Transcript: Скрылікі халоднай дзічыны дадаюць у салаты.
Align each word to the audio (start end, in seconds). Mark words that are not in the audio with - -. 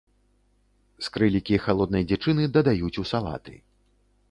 Скрылікі 1.07 1.59
халоднай 1.67 2.03
дзічыны 2.13 2.49
дадаюць 2.57 2.99
у 3.05 3.09
салаты. 3.13 3.53